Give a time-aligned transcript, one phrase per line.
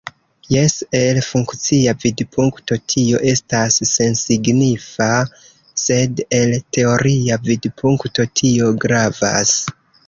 [0.51, 5.11] Jes, el funkcia vidpunkto tio estas sensignifa,
[5.85, 9.57] sed el teoria vidpunkto tio gravas.